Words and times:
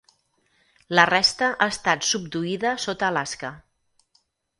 La 0.99 1.03
resta 1.09 1.49
ha 1.65 1.67
estat 1.73 2.07
subduïda 2.07 2.71
sota 2.87 3.07
Alaska. 3.09 3.53